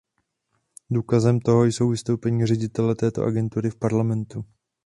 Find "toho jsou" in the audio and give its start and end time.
1.39-1.89